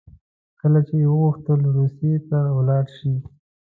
کله 0.59 0.79
چې 0.87 0.95
یې 1.01 1.07
وغوښتل 1.13 1.59
روسیې 1.77 2.15
ته 2.29 2.39
ولاړ 2.57 2.85
شي. 2.97 3.13